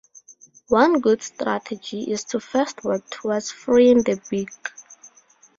One 0.69 0.99
good 0.99 1.21
strategy 1.21 2.11
is 2.11 2.23
to 2.23 2.39
first 2.39 2.83
work 2.83 3.07
towards 3.11 3.51
freeing 3.51 4.01
the 4.01 4.19
beak. 4.31 4.49